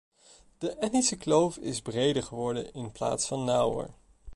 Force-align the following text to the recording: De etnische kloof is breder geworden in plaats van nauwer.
De 0.57 0.71
etnische 0.71 1.17
kloof 1.17 1.57
is 1.57 1.81
breder 1.81 2.23
geworden 2.23 2.73
in 2.73 2.91
plaats 2.91 3.27
van 3.27 3.43
nauwer. 3.43 3.89